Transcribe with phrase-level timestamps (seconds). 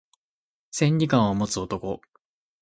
[0.71, 2.01] 千里眼を持つ男